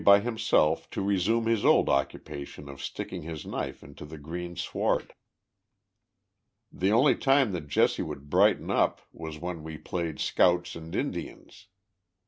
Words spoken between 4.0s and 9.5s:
the green sward. The only Lime that Jesse would brighten up was